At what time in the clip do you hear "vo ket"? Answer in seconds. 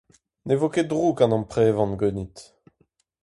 0.59-0.89